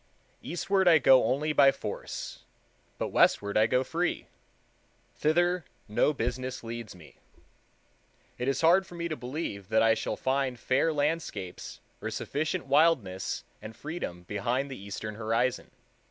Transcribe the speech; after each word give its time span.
Eastward 0.41 0.87
I 0.87 0.97
go 0.97 1.25
only 1.25 1.53
by 1.53 1.71
force; 1.71 2.39
but 2.97 3.09
westward 3.09 3.55
I 3.55 3.67
go 3.67 3.83
free. 3.83 4.25
Thither 5.13 5.63
no 5.87 6.11
business 6.11 6.63
leads 6.63 6.95
me. 6.95 7.17
It 8.39 8.47
is 8.47 8.61
hard 8.61 8.87
for 8.87 8.95
me 8.95 9.07
to 9.09 9.15
believe 9.15 9.69
that 9.69 9.83
I 9.83 9.93
shall 9.93 10.15
find 10.17 10.59
fair 10.59 10.91
landscapes 10.91 11.81
or 12.01 12.09
sufficient 12.09 12.65
wildness 12.65 13.43
and 13.61 13.75
freedom 13.75 14.23
behind 14.23 14.71
the 14.71 14.79
eastern 14.79 15.13
horizon. 15.13 15.69